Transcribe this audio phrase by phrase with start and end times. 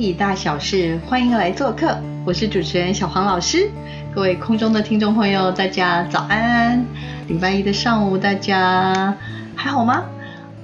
[0.00, 1.94] 体大小事，欢迎来做客。
[2.24, 3.70] 我是主持人小黄老师。
[4.14, 6.82] 各位空中的听众朋友，大家早安！
[7.28, 9.14] 礼拜一的上午，大家
[9.54, 10.04] 还好吗？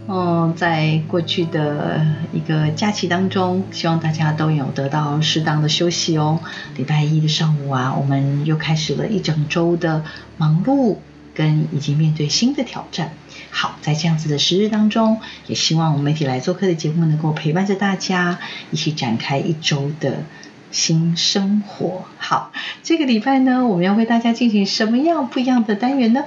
[0.09, 2.01] 嗯，在过去的
[2.33, 6.41] 一个假期当中，希望大家都有得到适当的休息哦。
[6.79, 10.03] 礼拜一的上午啊，我们又开始了一整周的
[10.39, 10.97] 忙碌，
[11.35, 13.11] 跟以及面对新的挑战。
[13.51, 18.39] 好，在这样子的时日当中，也希望我们媒体来做客的节目能够陪伴着大家，
[18.71, 20.25] 一起展开一周的
[20.71, 22.05] 新生活。
[22.19, 22.53] 好，
[22.83, 26.25] 这个礼拜呢，我们要为大家进行什么样不一样的单元呢？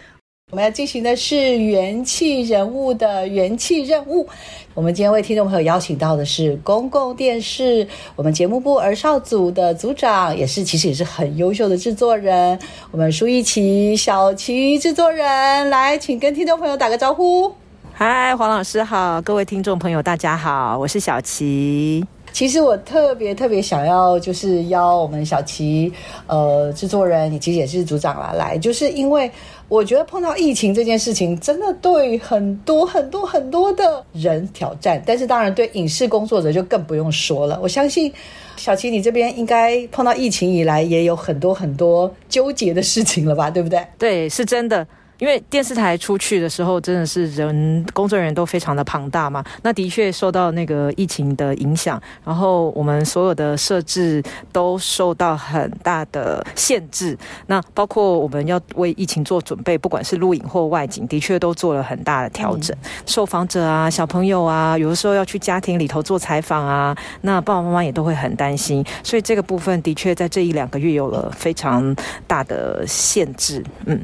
[0.51, 4.27] 我们要进行的是元气人物的元气任务。
[4.73, 12.57] 我们今天为听众朋友邀请到的是公共电视我们节目部儿少组的组长，也是其实也是很优秀的制作人，
[12.89, 17.53] 我们舒一琪小琪制作人，来，请跟听众朋友打个招呼。
[17.93, 22.03] 嗨，黄老师好，各位听众朋友大家好，我是小琪。
[22.31, 25.91] 其实我特别特别想要，就是邀我们小琪，
[26.27, 29.29] 呃，制作人，你其实也是组长啦，来，就是因为
[29.67, 37.59] 我觉得碰到疫情这件事情，真的对很多很多很多的人挑战，但是当然对影视工作者就更不用说了。
[37.61, 38.11] 我相信
[38.55, 43.85] 小琪，你这边应该碰到疫情以来，也有很多很多纠结的事情了吧，对不对？
[43.97, 44.85] 对，是真的。
[45.19, 49.43] 因为电视台出去的时候，真的是人工作人员都非常的庞大嘛。
[49.61, 57.17] 那的确受到那个疫情的影响，然后我们所有的设置都受到很大的限制。
[57.47, 62.75] 那包括我们要为疫情做准备，不管是录影或外景，的确都做了很大的调整。
[63.05, 68.83] 受访者啊，小朋友啊，有的时候要去家庭里头做采访啊，那爸爸妈妈也都会很担心。
[69.03, 71.93] 所以这个部分的确在这一两个月有了非常
[72.25, 73.61] 大的限制。
[73.85, 73.99] 嗯。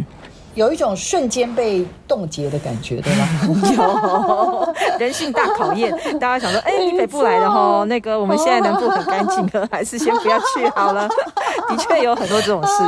[0.56, 3.28] 有一种瞬间被冻结的感觉，对吗？
[4.98, 11.08] 有人性大考验，大家想说，哎，你北部来的哈，那个我们现在南部很干净了，还是先不要去好了。
[11.68, 12.84] 的确有很多这种事，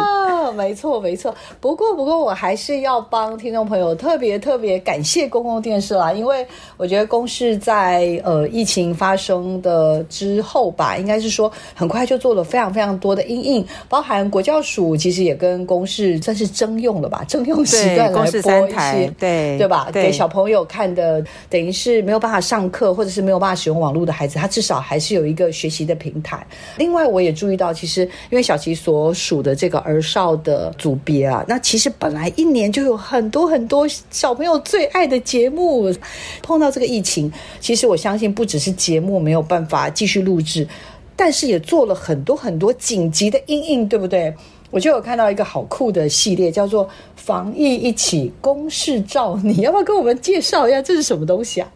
[0.51, 1.33] 没错没错。
[1.61, 6.45] 不过不过，我还是要帮听众朋友特别特别感谢公共电视啦，因为
[6.77, 17.57] 我觉得公视在呃疫情发生的之后吧，应该是说很快就做了非常非常多的应应，包含国教署其实也跟公视算是征用了吧，征用。
[17.67, 19.89] 时段来播一些，对对吧？
[19.91, 26.47] 给小朋友看的，等于是没有办法上课或者是没有办法使用网络的孩子，他至少还是有一个学习的平台。
[26.77, 35.93] 另外，我也注意到，其实因为小琪所属的这个儿少的组别啊，那其实本来一年就有很多很多小朋友最爱的节目，
[36.41, 40.67] 碰到这个疫情，其实我相信不只是节目没有办法继续录制，
[41.15, 44.33] 但是也做了很多很多紧急的应应，对不对？
[44.69, 51.71] 我就有看到一个好酷的系列，叫做“防疫一起公事照”， 你要不要跟我们介绍一下这是什么东西啊？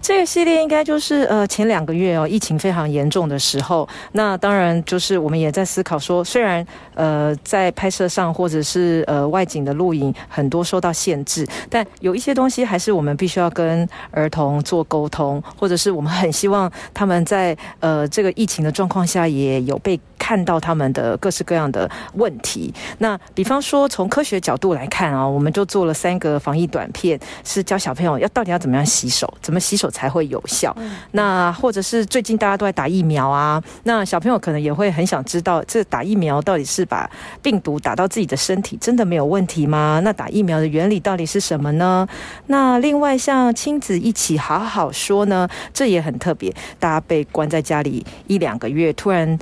[0.00, 6.64] 这个系列应该就是呃前两个月哦，疫情非常严重的时候，那当然就是我们也在思考说，虽然
[6.94, 22.72] 呃在拍摄上或者是呃外景的录影很多受到限制，但有一些东西还是我们必须要跟儿童做沟通，或者是我们很希望他们在呃这个疫情的状况下也有被看到他们的各式各样的问题。
[22.98, 29.87] 那比方说从科学角度来看啊，我们就做了三个防疫短片，是教小朋友要到底要怎么样洗手，怎么洗手。
[29.90, 30.76] 才会有效。
[31.12, 37.10] 那或者是最近大家都在打疫苗啊，那小朋友可能也会很想知道，这打疫苗到底是把
[37.42, 40.00] 病毒打到自己的身体，真的没有问题吗？
[40.04, 42.06] 那打疫苗的原理到底是什么呢？
[42.46, 46.54] 那另外像亲子一起好好说呢，这也很特别。
[46.78, 49.38] 大家被关在家里一两个月，突然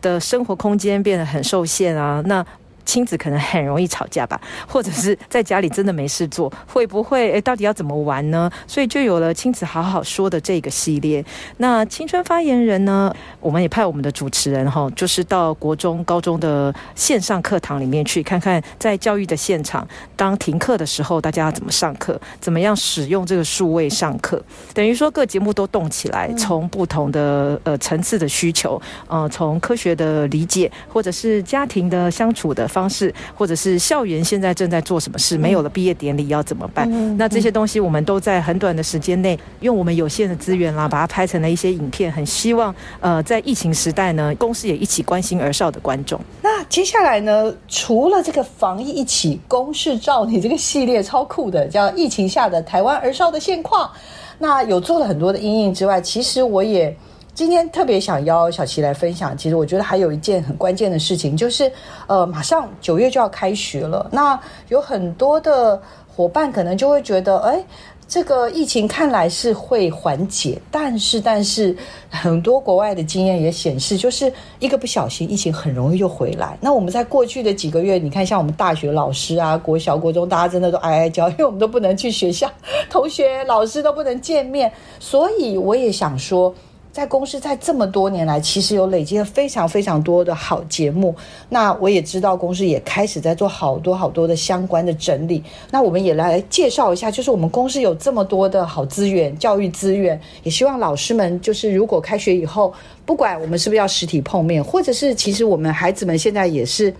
[0.00, 2.44] 的生活空间变得很受限啊，那。
[2.90, 7.30] 亲子可能很容易吵架吧， 或者是在家里真的没事做，会不会？
[7.30, 8.50] 诶，到底要怎么玩呢？
[8.66, 11.24] 所以就有了亲子好好说的这个系列。
[11.58, 13.14] 那青春发言人呢？
[13.38, 22.20] 我们也派我们的主持人哈，就是到国中、高中的线上课堂里面去看看，在教育的现场，当停课的时候，大家要怎么上课？
[22.40, 24.42] 怎么样使用这个数位上课？
[24.74, 32.79] 等于说各节目都动起来，从不同的呃层次的需求，呃，从科学的理解，或者是家庭的相处的方。
[32.80, 36.88] 方式，或者是校园现在正在做什么事，没有了毕业典礼要怎么办？
[37.18, 42.10] 那这些东西我们都在很短的时间内，用我们有限的资源啦，把它拍成了一些影片。
[42.10, 46.18] 很希望呃，在疫情时代呢，公司也一起关心儿少的观众。
[46.42, 53.90] 那接下来呢，除了这个防疫一起公示照，你这个系列超酷的，叫疫情下的台湾儿少的现况。
[54.38, 56.96] 那有做了很多的阴影之外，其实我也。
[57.32, 61.70] 今天特别想邀小琪来分享，其实我觉得还有一件很关键的事情，就是
[62.06, 64.08] 呃，马上九月就要开学了。
[64.12, 64.38] 那
[64.68, 65.80] 有很多的
[66.14, 67.64] 伙伴可能就会觉得，哎，
[68.06, 71.74] 这个疫情看来是会缓解，但是但是
[72.10, 76.58] 很多国外的经验也显示，就是一个不小心，疫情很容易就回来。
[76.60, 82.50] 那我们在过去的几个月，你看像我们大学老师啊，国小、国中，大家真的都哀哀叫，因为我们都不能去学校，
[82.90, 86.54] 同学、老师都不能见面，所以我也想说。
[86.92, 91.14] 在公司在这么多年来，其实有累积了非常非常多的好节目。
[91.48, 95.42] 那我也知道公司也开始在做好多好多的相关的整理。
[95.70, 102.74] 那我们也来介绍一下，就是我们公司有这么多的好资源，教育资源，也希望老师们就是如果开学以后，
[103.06, 106.92] 不管我们是不是要实体碰面，或者是其实我们孩子们现在也是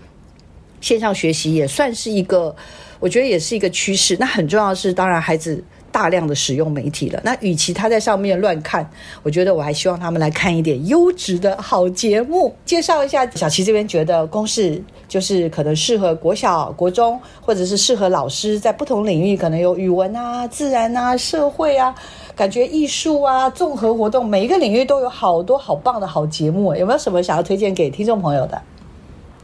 [0.79, 2.55] 线上学习，也算是一个，
[3.01, 4.15] 我觉得也是一个趋势。
[4.17, 5.61] 那很重要的是，当然孩子。
[5.91, 8.89] 大量的使用媒体了，那与其他在上面乱看，
[9.23, 12.55] 我觉得我还希望他们来看一点优质的好节目。
[12.65, 21.93] 介绍一下，小齐这边觉得公式就是可能适合国小、国中，或者是适合老师在不同领域，可能有语文啊、自然啊、社会啊、
[22.35, 26.73] 感觉艺术啊、综合活动，每一个领域都有好多好棒的好节目。
[26.75, 28.61] 有没有什么想要推荐给听众朋友的？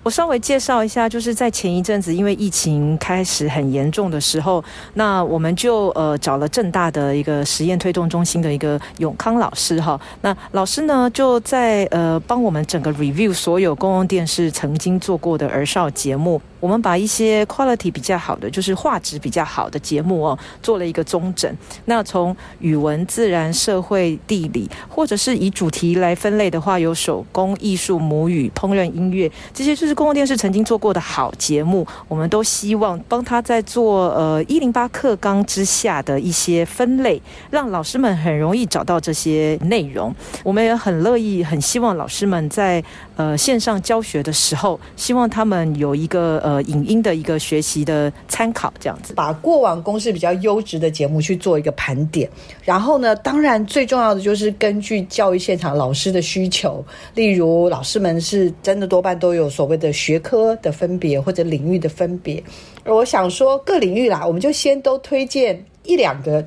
[0.07, 4.63] 我稍微介绍一下，就是在前一阵子，因为疫情开始很严重的时候，
[4.94, 16.42] 那我们就呃找了正大的一个实验推动中心的一个永康老师哈，那老师呢就在呃帮我们整个 review 所有公共电视曾经做过的儿少节目。
[16.59, 21.54] 我们把一些 quality 比较好的，就是画质比较好的节目哦，做了一个中整。
[21.86, 31.86] 那从语文、自然、社会、地理，或者是以主题来分类的话，有手工艺术、母语、烹饪、音乐，这些就是公共电视曾经做过的好节目。
[32.07, 37.21] 我们都希望帮他在做呃一零八课纲之下的一些分类，
[37.51, 40.13] 让老师们很容易找到这些内容。
[40.44, 42.83] 我们也很乐意，很希望老师们在
[43.15, 46.42] 呃线上教学的时候，希望他们有一个。
[46.47, 52.29] 呃，影音的一个学习的参考，这样子，把过往公司比较优质的节目去做一个盘点，
[52.63, 56.81] 然后呢，当然最重要的就是根据教育现场老师的需求，
[57.15, 62.41] 例如老师们是真的多半都有所谓的学科的分别或者领域的分别，
[62.85, 66.41] 我想说各领域啦，我们就先都推荐一两个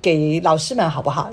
[0.00, 1.28] 给老师们好不好？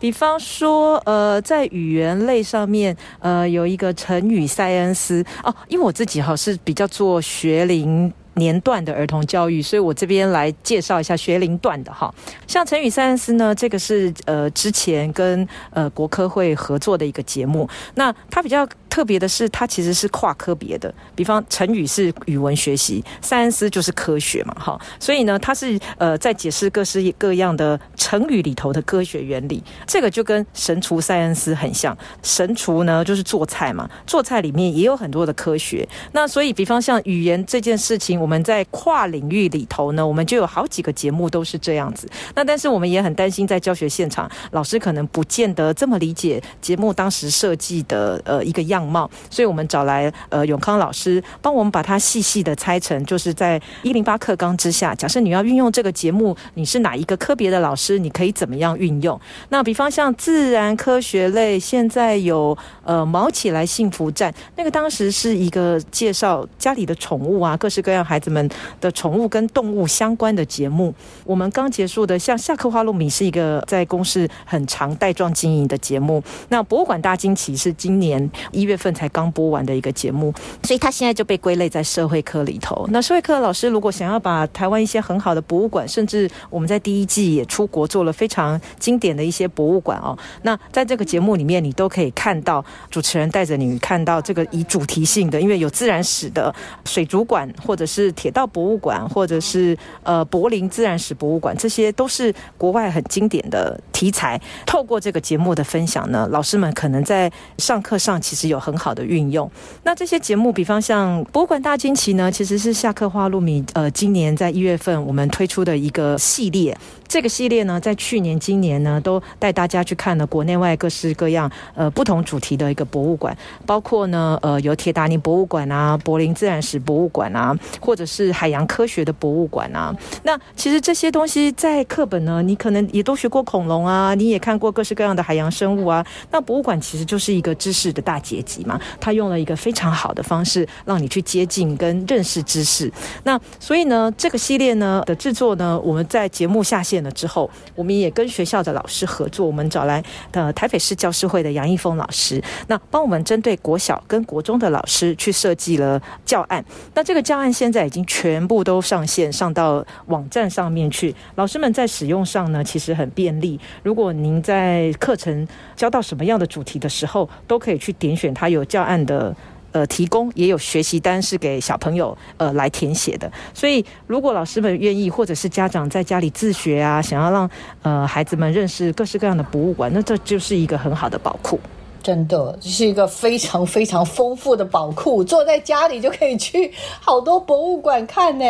[0.00, 8.10] 比方说，呃，在语言类上面，呃，有一个成语塞恩斯哦，因为我自己哈是比较做学龄。
[8.34, 12.12] 年段的儿童教育，所以我这边来介绍一下学龄段的哈。
[12.46, 17.68] 像成语三恩斯呢，这个是呃之前跟呃国科会合作的一个节目。
[17.94, 20.92] 那它比较特别的是，它其实是跨科别的。
[21.14, 24.80] 比方成语是语文学习，三恩斯就是科学嘛，哈。
[24.98, 29.62] 所以呢，它是呃在解释各式各样的成语里头的科学原理。
[29.86, 31.96] 这个就跟神厨塞恩斯很像。
[32.22, 35.88] 神厨呢就是做菜嘛，做菜里面也有很多的科学。
[36.12, 42.06] 那所以，比方像语言这件事情，我们在跨领域里头呢，我们就有好几个节目都是这样子。
[42.34, 59.18] 那但是我们也很担心，在教学现场，老师可能不见得这么理解节目当时设计的呃一个样貌，所以我们找来呃永康老师帮我们把它细细的拆成，就是在一零八课纲之下，假设你要运用这个节目，你是哪一个科别的老师，你可以怎么样运用？
[59.48, 68.20] 那比方像自然科学类，现在有呃毛起来幸福站，那个当时是一个介绍家里的宠物啊，各式各样孩。
[68.20, 68.46] 子们
[68.82, 76.22] 的宠物跟动物相关的节目，我们刚结束的像《下课花露米》是一个在公司很长带状经营的节目。
[76.50, 80.30] 那博物馆大惊奇是今年一月份才刚播完的一个节目，
[80.62, 82.86] 所以它现在就被归类在社会科里头。
[82.90, 97.99] 那社会科老师如果想要把台湾一些很好的博物馆，甚至我们在第一季也出国做了非常经典的一些博物馆哦，那在这个节目里面，你都可以看到主持人带着你看到这个以主题性的，因为有自然史的水族馆或者是。
[98.00, 104.40] 是铁道博物馆，或者是呃柏林自然史博物馆，这些都是国外很经典的题材。
[104.66, 109.50] 透过这个节目的分享呢，老师们可能在上课上其实有很好的运用。
[109.84, 116.76] 那这些节目，比方像博物馆大惊奇呢，其实是下课花露米呃今年在一月份我们推出的一个系列。
[117.06, 127.52] 这个系列呢，在去年、今年呢，都带大家去看了国内外各式各样呃不同主题的一个博物馆，包括呢呃有铁达尼博物馆啊、柏林自然史博物馆啊，
[127.90, 129.92] 或者是海洋科学的博物馆啊。
[130.22, 136.06] 那其实这些东西在课本呢，你可能也都学过恐龙啊，你也看过各式各样的海洋生物啊。
[136.30, 142.88] 那博物馆其实就是一个知识的大结集嘛，它用了一个非常好的方式让你去接近跟认识知识。
[143.24, 147.00] 那所以呢，这个系列呢的制作呢，我们在节目下线。
[147.02, 156.62] 了之后，我们也跟学校的老师合作，我们找来的台北市教师会的杨义峰老师，那帮我们针对国小跟国中的老师去设计了教案。
[156.94, 161.14] 那这个教案现在已经全部都上线，上到网站上面去。
[161.34, 163.58] 老师们在使用上呢，其实很便利。
[163.82, 165.46] 如果您在课程
[165.76, 169.34] 教到什么样的主题的时候，都可以去点选它有教案的。
[169.72, 177.48] 呃，提供也有学习单是给小朋友呃来填写的，所以如果老师们愿意，或者是家长在家里自学啊，想要让
[177.82, 181.60] 呃孩子们认识各式各样的博物馆，那这就是一个很好的宝库。
[182.02, 188.44] 真的，这是一个非常非常丰富的宝库，坐在家里就可以去好多博物馆看呢。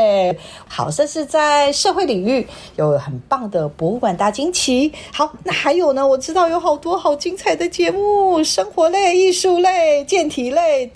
[0.69, 4.93] 好，这是在社会领域有很棒的博物馆大惊奇。
[5.13, 6.07] 好，那还有呢？
[6.07, 10.91] 我知道有好多好精彩的节目，生活类、艺术类、健体类。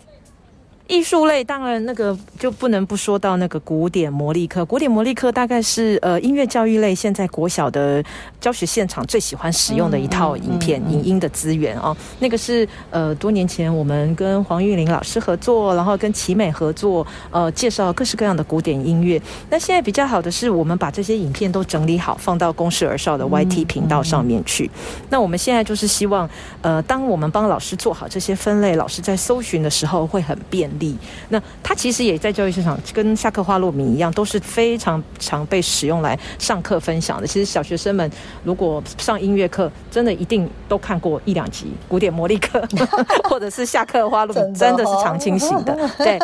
[0.87, 4.63] 艺术类当然那个就不能不说到那个古典魔力课。
[4.67, 8.05] 古典魔力课大概是呃音乐教育类现在国小的
[8.39, 11.97] 教学现场最喜欢使用的一套影片影音的资源哦。
[12.19, 19.21] 那个是呃多年前我们跟黄玉玲老师合作，然后跟奇美合作，呃介绍各式各样的古典音乐。
[19.49, 24.71] 那现在比较好的是我们把这些影片都整理好，放到公视儿少的 YT 频道上面去。
[25.09, 26.29] 那我们现在就是希望
[26.61, 30.71] 呃当我们帮老师做好这些分类，老师在搜寻的时候会很便。
[30.79, 30.97] 力，
[31.29, 37.27] 那它其实也在教育市场，跟下课花落米一样，都是非常常被使用来上课分享的。
[37.27, 38.11] 其实小学生们
[38.45, 42.67] 如果上音乐课，真的一定都看过一两集古典魔力课，
[43.29, 46.19] 或者是下课花落米，真的是常青型的，对。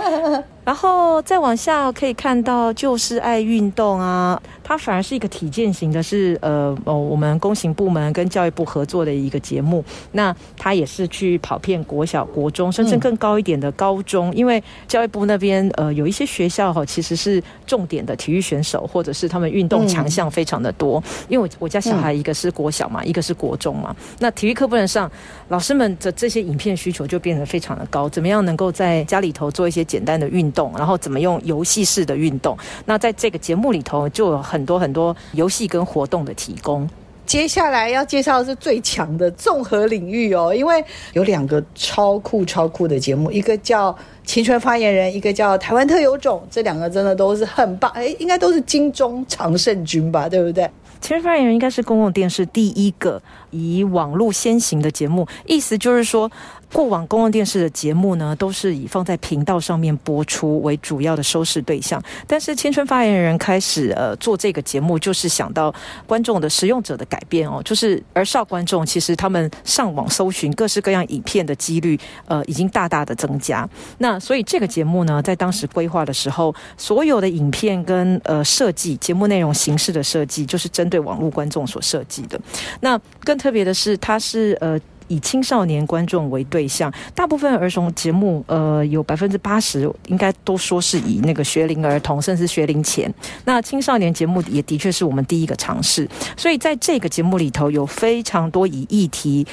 [0.71, 9.85] 然后再往下可以看到，就是爱运动啊，它反而是一个体健型的，是呃哦，我们公行部门跟教育部合作的一个节目。
[10.13, 21.03] 那它也是去跑遍国小、国中，甚至更高一点的高中，因为教育部那边呃有一些学校哈，其实是重点的体育选手，或者是他们运动强项非常的多。
[21.29, 25.11] 因为我我家小孩一个是国小嘛，一个是国中嘛，那体育课不能上，
[25.49, 28.09] 老师们的这些影片需求就变得非常的高。
[28.09, 30.49] 怎么样能够在家里头做一些简单的运？
[30.53, 32.59] 动，然后怎么用游戏式的运动？
[32.85, 36.89] 那在这个节目里头，就有很多很多游戏跟活动的提供。
[37.27, 43.93] 接下来要介绍的是最强的综合领域哦，因为有两个超酷超酷的节目，一个叫
[44.25, 50.69] 《青春发言人》，一个叫《台湾特有种》，这两个真的都是很棒，哎， 应该都是金钟常胜军吧，对不对？
[51.01, 56.29] 青春发言人应该是公共电视第一个以网络先行的节目，意思就是说。
[56.73, 62.03] 过往公共电视的节目呢，都是以放在频道上面播出为主要的收视对象。
[62.27, 65.75] 但是青春发言人开始呃做这个节目，就是想到
[66.07, 73.69] 观众的使用者的改变哦，就是儿少观众其实他们上网搜寻各式各样影片的几率呃已经大大的增加。
[73.99, 82.41] 那所以这个节目呢，在当时规划的时候，所有的影片跟呃设计节目内容形式的设计，就是针对网络观众所设计的。
[82.81, 84.81] 那更特别的是，它是呃。
[85.11, 93.13] 以青少年观众为对象，大部分儿童节目，呃，有百分之八十应该都说是以那个学龄儿童，甚至学龄前。
[93.45, 99.47] 那青少年节目也的确是我们第一个尝试，所以在这个节目里头有非常多以议题。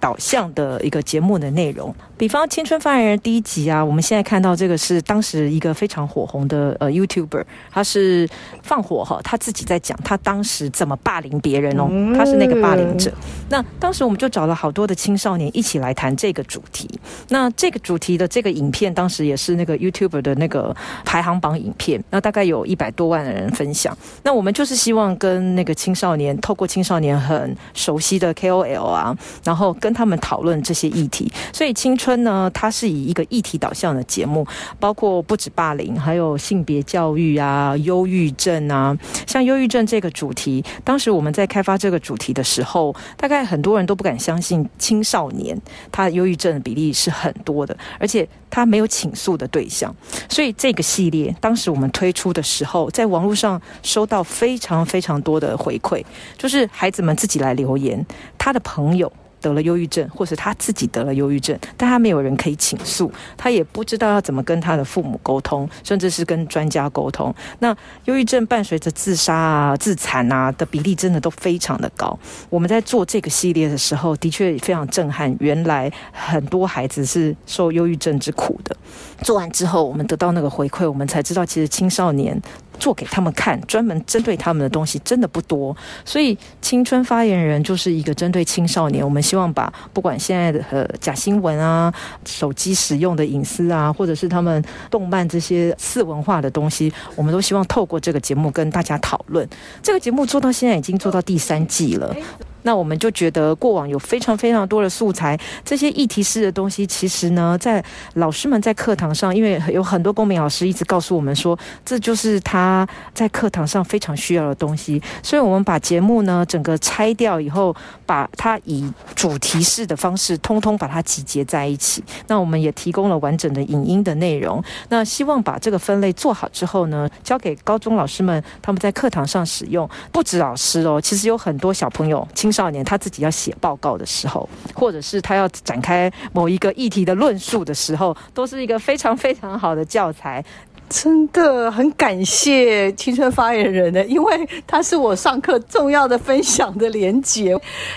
[0.00, 8.28] 导向的一个节目的内容，比方《青春发言人》第一集啊，我们现在看到这个是当时一个非常火红的呃 YouTuber，他是
[8.62, 13.10] 放火哈，他自己在讲他当时怎么霸凌别人哦，他是那个霸凌者。
[13.48, 16.86] 那当时我们就找了好多的青少年一起来谈这个主题。
[17.28, 23.96] 那这个主题的这个影片，当时也是那个 YouTube 的那个排行榜影片，那大概有一百多万的人分享。
[24.22, 29.68] 那我们就是希望跟那个青少年，透过青少年很熟悉的 KOL 啊，然后。
[29.80, 34.44] 跟他们讨论这些议题，所以青春呢，它是以一个议题导向的节目，
[34.80, 38.96] 包括不止霸凌，还有性别教育啊、忧郁症啊。
[39.24, 45.54] 像忧郁症这个主题，当时我们在开发这个主题的时候，大概很多人都不敢相信，青少年，
[45.92, 49.94] 他忧郁症的比例是很多的，而且他没有倾诉的对象，
[50.30, 56.02] 所以这个系列当时我们推出的时候，在网络上收到非常非常多的回馈，
[56.38, 58.06] 就是孩子们自己来留言，
[58.38, 59.12] 他的朋友。
[59.40, 67.34] 得了忧郁症，或是他自己得了忧郁症，但他没有人可以倾诉，他也不知道要怎么跟他的父母沟通，甚至是跟专家沟通。
[67.60, 72.18] 那忧郁症伴随着自杀啊、自残啊的比例，真的都非常的高。
[72.50, 75.34] 我们在做这个系列的时候，的确非常震撼。
[75.40, 78.76] 原来很多孩子是受忧郁症之苦的。
[79.22, 82.40] 做完之后，我们得到那个回馈，我们才知道，其实青少年。
[82.78, 89.04] 做给他们看，专门针对他们的东西真的不多，所以青春发言人就是一个针对青少年。
[89.04, 91.92] 我们希望把不管现在的呃假新闻啊、
[92.24, 99.48] 手机使用的隐私啊，或者是他们动漫这些次文化的东西，我们都希望透过这个节目跟大家讨论。
[99.82, 102.14] 这个节目做到现在已经做到第三季了。
[102.62, 107.82] 那我们就觉得过往有非常非常多的素材，这些议题式的东西，其实呢，在
[108.14, 117.74] 老师们在课堂上，因为有很多公民老师一直告诉我们说，这就是他在课堂上非常需要的东西，所以我们把节目呢整个拆掉以后，
[118.04, 122.02] 把它以主题式的方式，通通把它集结在一起。
[122.26, 124.62] 那我们也提供了完整的影音的内容。
[124.88, 129.88] 那希望把这个分类做好之后呢，交给高中老师们，他们在课堂上使用。
[130.12, 132.26] 不止老师哦，其实有很多小朋友。
[132.48, 140.42] 青少年他自己要写报告的时候，或者是他要展开某一个议题的论述的时候，都是一个非常非常好的教材。
[140.88, 147.54] 真的很感谢青春发言人的，因为他是我上课重要的分享的连结。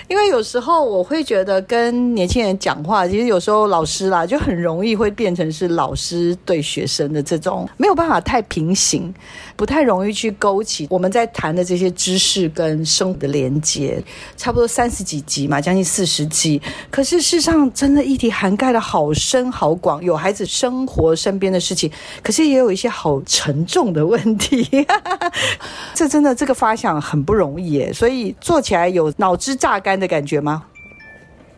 [0.08, 9.14] 因为有时候我会觉得跟年轻人讲话，其实有时候老师啦就很容易会变成是老师对学生的这种没有办法太平行，
[9.56, 14.00] 不太容易去勾起我们在谈的这些知识跟生活的连接。
[14.36, 21.90] 差不多三十几集嘛，将近四十集，可是事实上真的议题涵盖的好深好广，有孩子生活身边的事情，
[22.22, 22.92] 可是也有一些。
[22.92, 24.86] 好沉重的问题，
[25.94, 30.62] 这真的这个发想很不容易耶，所以做起来有脑汁榨干的感觉吗？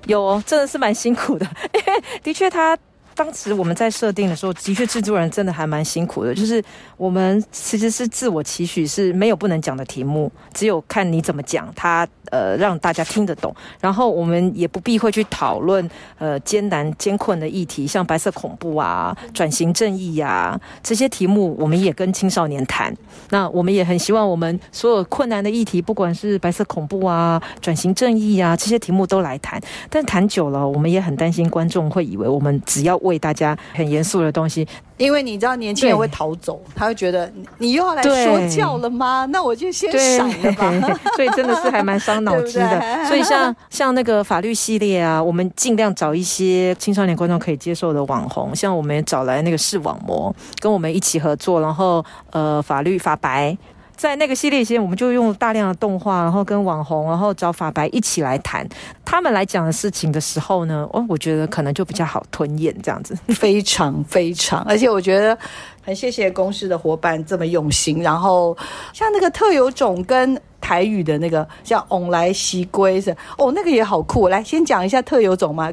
[0.07, 1.47] 有，哦，真的是蛮辛苦的，
[2.23, 2.79] 的确他。
[3.15, 6.35] 当时我们在设定的时候，的确制作人真的还蛮辛苦的。
[6.35, 6.63] 就是
[6.97, 13.55] 我们其实是自我期许是没有不能讲的题目，只有看你怎么讲，它呃让大家听得懂。
[13.81, 22.95] 然后我们也不避讳去讨论呃艰难艰困的议题，像白色恐怖啊、转型正义呀这些题目，我们也跟青少年谈。
[23.31, 29.61] 那我们也很希望我们所有困难的议题，不管是白色恐怖啊、转型正义啊这些题目都来谈。
[29.89, 34.67] 但谈久了，我们也很担心观众会以为我们只要为大家很严肃的东西，
[34.99, 39.25] 因为你知道年轻人会逃走，他会觉得你又要来说教了吗？
[39.31, 40.99] 那我就先闪了吧。
[41.17, 42.81] 所以真的是还蛮伤脑筋的。
[43.07, 53.57] 所以像像那个法律系列啊，我们尽量找一些青少年观众可以接受的网红，像我们也找来那个视网膜跟我们一起合作，然后呃法律法白。
[53.97, 58.69] 在那个系列间，我们就用大量的动画，然后跟网红，然后找法白一起来谈
[59.05, 65.37] 他们来讲的事情的时候呢，哦，我觉得可能就比较好吞咽这样子，非常非常，而且我觉得
[65.83, 68.03] 很谢谢公司的伙伴这么用心。
[68.03, 68.57] 然后
[68.93, 74.29] 像那个特有种跟台语的那个叫“翁来西龟”是哦，那个也好酷。
[74.29, 75.73] 来，先讲一下特有种嘛。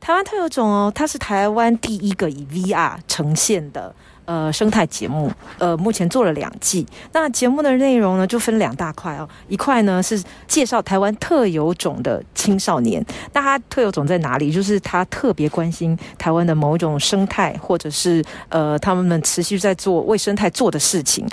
[0.00, 3.94] 台湾特有种哦，它是台湾第一个以 VR 呈现的。
[4.24, 6.86] 呃，生态节目，呃，目前做了两季。
[7.12, 9.28] 那节目的内容呢，就分两大块哦。
[9.48, 14.50] 一块呢是介绍台湾特有种的青少年，那他特有种在哪里？
[14.50, 21.26] 就是他特别关心台湾的某种生态，或者是呃，他们持续在做为生态做的事情。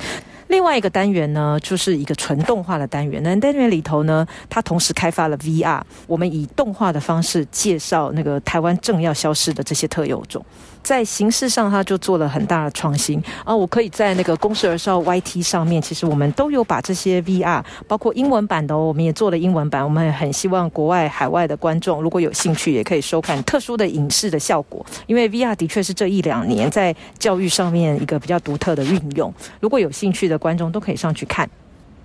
[0.51, 3.23] 另外一个单元呢，就是一个纯动画的单元。
[3.23, 10.45] 那单元里头呢，它同时开发了 VR，我们以动画的方式介绍那个台湾正要消失的这些特有种。
[10.83, 13.55] 在形式上，它就做了很大的创新啊！
[13.55, 19.83] 我可以在那个公司而少 YT 上面，其实我们都有把这些 VR，包括英文版的，我们也做了英文版。
[19.83, 24.83] 我们也很希望国外海外的观众如果有兴趣，也可以收看特殊的影视的效果。
[25.05, 29.31] 因为 VR 的确是这一两年在教育上面一个比较独特的运用。
[29.59, 31.49] 如果有兴趣的观众都可以上去看。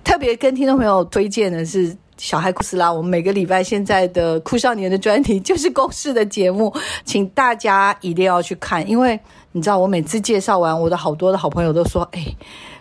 [0.04, 1.96] 特别跟听众朋友推荐的是。
[2.18, 6.72] 小孩库斯拉，我们每个礼拜现在的酷少年的专题就是公式的节目，
[7.04, 9.20] 请大家一定要去看，因为
[9.52, 12.24] 你知道，我每次介绍完，我的好多的好朋友都说：“哎，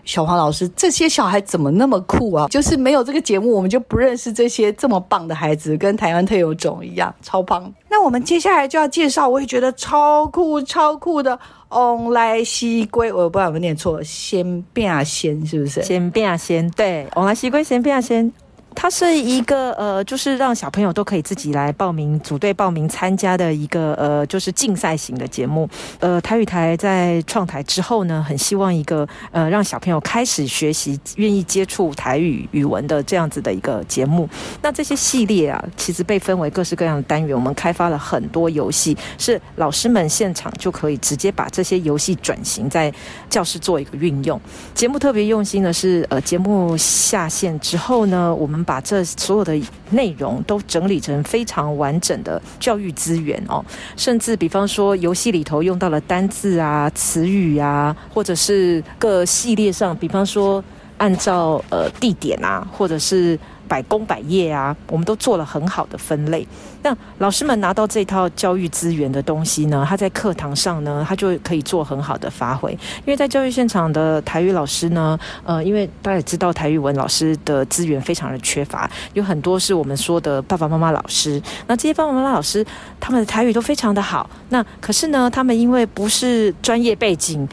[0.06, 2.48] 小黄老师，这些小孩怎么那么酷啊？
[2.48, 11.38] 就是没有这个节目，我们就不认识这些这么棒的孩子，跟台湾特有种一样，超棒。”那我们接下来就要介绍，我也觉得超酷、超酷的
[11.70, 15.82] 翁来西龟，我不知道有没有念错，先变仙是不是？
[15.82, 18.32] 先变仙，对，翁来西龟先变仙。
[18.76, 25.68] 它是一个呃，就是让小朋友都可以自己来报名、组队报名参加的一个呃，就是竞赛型的节目。
[26.00, 34.30] 呃，台语台在创台之后呢，很希望一个呃，让小朋友开始学习、愿意接触台语语文的这样子的一个节目。
[34.62, 42.94] 那这些系列啊，其实被分为各式各样的单元，我们开发了很多游戏，是老师们现场就可以直接把这些游戏转型在
[43.30, 44.40] 教室做一个运用。
[44.74, 49.58] 节目特别用心的是，呃，节目下线之后呢，我们把这所有的
[49.92, 53.64] 内容都整理成非常完整的教育资源哦，
[53.96, 60.64] 甚至比方说游戏里头用到了单字啊、词语啊，或者是各系列上，比方说
[60.98, 63.40] 按照呃地点啊，或者是。
[63.68, 66.48] 百工百业啊，我们都做了很好的分类。
[66.82, 72.72] 那老师们拿到这套教育资源的东西呢，他在课堂上呢，他就可以做很好的发挥。
[72.72, 81.42] 因为在教育现场的台语老师呢，呃，因为大家也知道台语文老师的资源非常的缺乏，有很多是我们说的爸爸妈妈老师。
[81.68, 82.64] 那这些爸爸妈妈老师，
[83.00, 84.30] 他们的台语都非常的好。
[84.50, 87.48] 那可是呢，他们因为不是专业背景。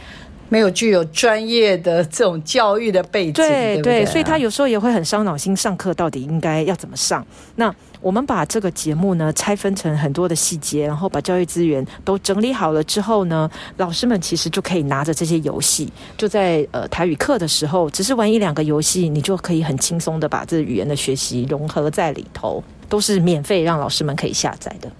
[0.53, 5.57] 没有具有专业的这种教育的背景，对对，所以他有时候也会很伤脑筋。
[5.57, 7.27] 上课到底应该要怎么上？
[7.57, 24.91] 那我们把这个节目呢拆分成很多的细节，然后把教育资源都整理好了之后呢，老师们其实就可以拿着这些游戏，就在呃台语课的时候，只是玩一两个游戏，你就可以很轻松的把这语言的学习融合在里头，都是免费让老师们可以下载的。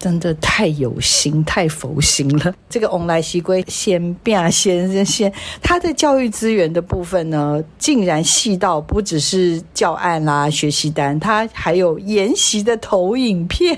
[0.00, 2.52] 真的太有心、太佛心了。
[2.70, 5.30] 这个翁来西龟先变先先，
[5.62, 13.76] 他的教育资源的部分呢，竟然细到不只是教案啦、学习单，他还有研习的投影片，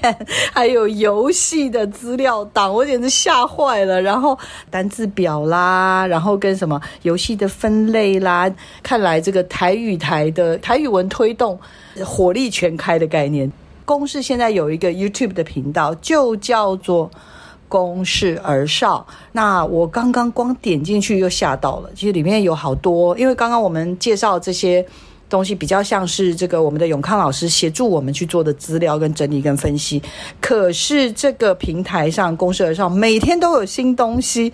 [0.52, 4.00] 还有游戏的资料档，我简直吓坏了。
[4.00, 4.38] 然后
[4.70, 8.48] 单字表啦，然后跟什么游戏的分类啦，
[8.82, 11.58] 看来这个台语台的台语文推动
[12.04, 13.50] 火力全开的概念。
[13.84, 17.10] 公视现在有一个 YouTube 的频道，就叫做
[17.68, 19.06] “公视儿少”。
[19.32, 24.84] 那我刚刚光点进去又吓到了，其实里面有好多，因为刚刚我们介绍这些
[25.28, 30.02] 东西比较像是这个我们的永康老师协助我们去做的资料跟整理跟分析。
[30.40, 34.52] 可是这个平台上“公视儿少”每天都有新东西，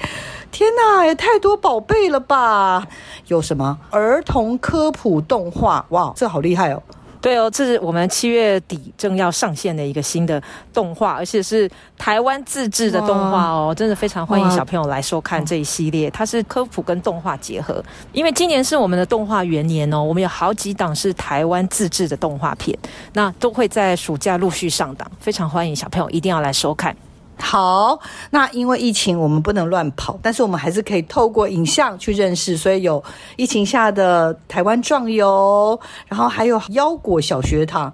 [0.50, 2.86] 天哪，也太多宝贝了吧！
[3.26, 5.84] 有什么儿童科普动画？
[5.90, 6.82] 哇，这好厉害哦！
[7.20, 16.10] 对哦，这是我们七月底正要上线的一个新的动画，而且是台湾自制的动画哦，真的非常欢迎小朋友来收看这一系列。
[16.10, 22.76] 它是科普跟动画结合，因为今年是我们的动画元年哦，我们有好几档是台湾自制的动画片，
[23.12, 26.96] 那都会在暑假陆续上档，非常欢迎小朋友一定要来收看。
[27.40, 27.98] 好，
[28.30, 32.56] 那因为疫情，我们不能乱跑，但是我们还是可以透过影像去认识。
[32.56, 33.02] 所以有
[33.36, 37.92] 疫情下的台湾壮游，然后还有腰果小学堂。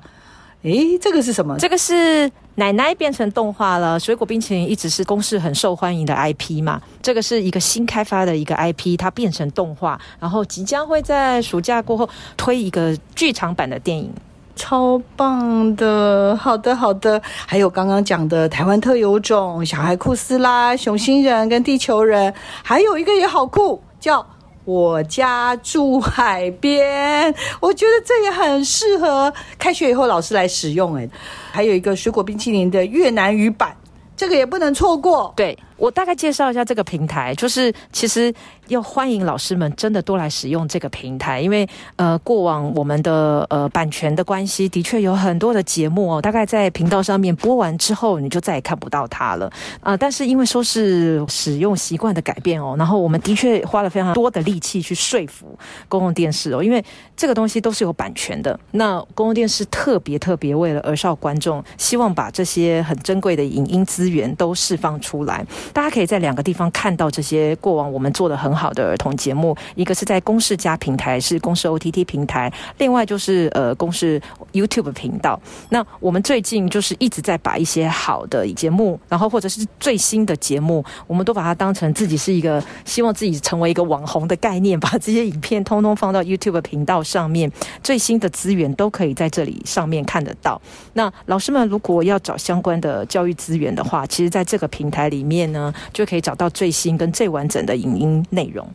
[0.63, 1.57] 诶，这个是什么？
[1.59, 4.01] 这个是奶奶变成动画了。
[4.01, 14.11] 水果冰淇淋一直是公式很受欢迎的 IP 嘛，这个是一个新开发的一个 IP，它变成动画，然后即将会在暑假过后推一个剧场版的电影。
[14.57, 24.25] 超棒的，好的好的，还有刚刚讲的台湾特有种小孩库斯拉、熊星人跟地球人，还有一个也好酷，叫
[24.65, 31.09] 我家住海边，我觉得这也很适合开学以后老师来使用哎，
[31.51, 33.77] 还有一个水果冰淇淋的越南语版，
[34.17, 35.59] 这个也不能错过，对。
[35.77, 38.33] 我大概介绍一下这个平台，就是其实
[38.69, 49.97] 要欢迎老师们真的多来使用这个平台，因为呃过往我们的呃版权的关系，的确有很多的节目哦，大概在频道上面播完之后，你就再也看不到它了啊。
[49.97, 55.59] 但是因为说是使用习惯的改变哦，然后我们的确花了非常多的力气去说服
[55.89, 56.83] 公共电视哦，因为
[57.17, 58.59] 这个东西都是有版权的。
[58.71, 65.45] 那公共电视特别特别为了儿少观众，希望把这些很珍贵的影音资源都释放出来。
[65.73, 74.21] 大家可以在两个地方看到这些过往我们做的很好的儿童节目，一个是在公视加平台，是公视 OTT 平台；另外就是呃公视
[74.53, 75.41] YouTube 频道。
[75.71, 87.51] 那我们最近就是一直在把一些好的节目，然后或者是最新的节目，我们都把它当成自己是一个希望自己成为一个网红的概念，把这些影片通通放到 YouTube 频道上面，
[87.83, 90.61] 最新的资源都可以在这里上面看得到。
[90.95, 95.54] 那老师们如果要找相关的教育资源的话，其实在这个平台里面。
[95.55, 98.69] 呢，就可以找到最新跟最完整的影音内容，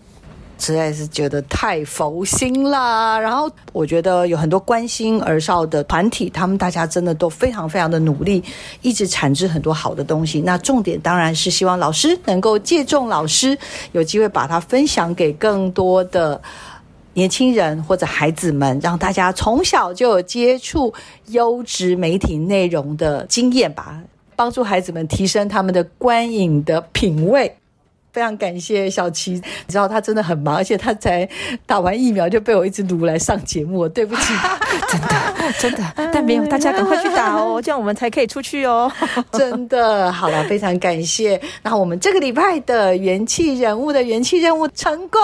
[0.57, 3.21] 实在是觉得太佛心了。
[3.21, 8.43] 然后我觉得有很多关心儿少的团体，他们大家真的都非常非常的努力，
[8.81, 10.41] 一直产制很多好的东西。
[10.41, 13.55] 那重点当然是希望老师能够借重老师，
[13.91, 16.41] 有机会把它分享给更多的。
[17.15, 20.93] 年轻人或者孩子们，让大家从小就有接触
[21.25, 23.99] 优质媒体内容的经验吧，
[24.39, 27.57] 帮助孩子们提升他们的观影的品味。
[28.11, 31.27] 非常感谢小琪，你知道他真的很忙，而且他才
[31.65, 34.33] 打完疫苗就被我一直撸来上节目，对不起，
[34.89, 35.07] 真的
[35.59, 38.91] 真的，但没有，大家赶快去打哦， 这样我们才可以出去哦。
[39.33, 41.39] 真的，好了，非常感谢。
[41.63, 45.19] 那我们这个礼拜的元气人物的元气任务成功，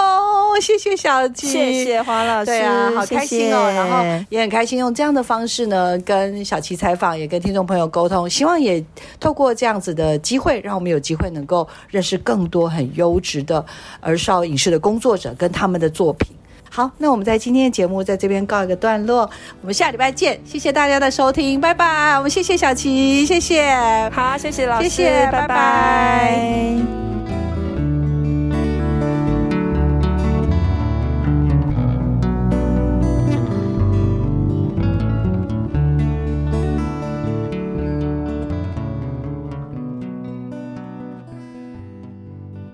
[0.62, 8.84] 谢谢小琪，谢谢黄老师，对啊，好开心哦，谢谢然后也很开心用这样的方式呢，跟小琪采访，也跟听众朋友沟通，希望也
[9.20, 13.66] 透过这样子的机会，让我们有机会能够认识更多很优质的
[14.02, 16.36] 儿少影视的工作者跟他们的作品。
[16.70, 19.30] 好，那我们在今天的节目在这边告一个段落，
[19.62, 22.18] 我们下礼拜见，谢谢大家的收听，拜拜。
[22.18, 23.74] 我们谢谢小琪，谢谢，
[24.10, 27.15] 好，谢谢老师，谢谢拜拜拜